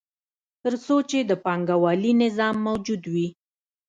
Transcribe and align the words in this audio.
تر 0.63 0.73
څو 0.85 0.95
چې 1.09 1.19
د 1.23 1.31
پانګوالي 1.45 2.11
نظام 2.23 2.55
موجود 2.67 3.01
وي 3.13 3.27